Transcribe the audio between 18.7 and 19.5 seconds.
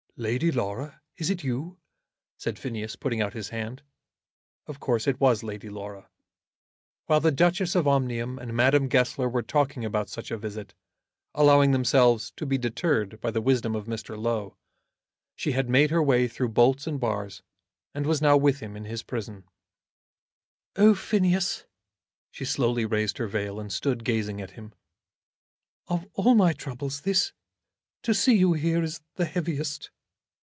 in his prison.